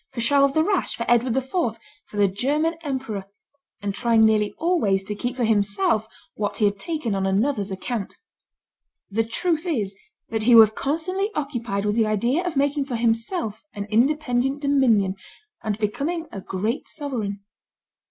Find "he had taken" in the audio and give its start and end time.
6.57-7.13